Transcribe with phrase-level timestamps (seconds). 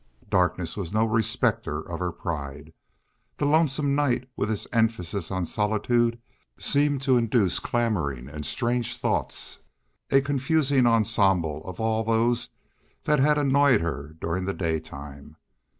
[0.31, 2.73] Darkness was no respecter of her pride.
[3.37, 6.19] The lonesome night with its emphasis of solitude
[6.57, 9.59] seemed to induce clamoring and strange thoughts,
[10.09, 12.49] a confusing ensemble of all those
[13.03, 15.35] that had annoyed her during the daytime.